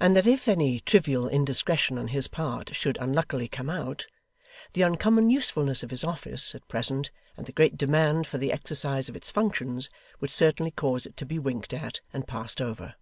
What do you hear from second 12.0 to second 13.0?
and passed over.